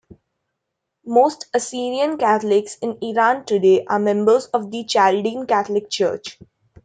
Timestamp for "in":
2.79-2.97